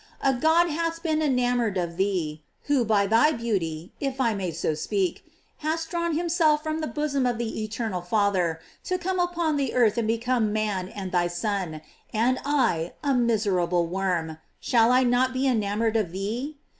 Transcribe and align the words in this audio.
A 0.23 0.33
God 0.33 0.67
hath 0.67 1.03
been 1.03 1.21
enamored 1.21 1.77
of 1.77 1.95
thee, 1.95 2.41
who, 2.63 2.83
by 2.83 3.05
thy 3.05 3.31
beauty, 3.33 3.91
if 3.99 4.19
I 4.19 4.33
may 4.33 4.49
so 4.49 4.73
speak, 4.73 5.31
hast 5.59 5.91
drawn 5.91 6.13
him 6.15 6.27
from 6.27 6.81
the 6.81 6.87
bo 6.87 7.05
som 7.07 7.27
of 7.27 7.37
the 7.37 7.63
eternal 7.63 8.01
Father, 8.01 8.59
to 8.85 8.97
come 8.97 9.19
upon 9.19 9.57
the 9.57 9.75
earth 9.75 9.99
and 9.99 10.07
become 10.07 10.51
man 10.51 10.89
and 10.89 11.11
thy 11.11 11.27
Son; 11.27 11.81
and 12.11 12.39
I, 12.43 12.93
a 13.03 13.13
miserable 13.13 13.85
worm, 13.85 14.39
shall 14.59 14.91
I 14.91 15.03
not 15.03 15.33
be 15.33 15.45
enamored 15.47 15.95
of 15.95 16.11
thee? 16.11 16.57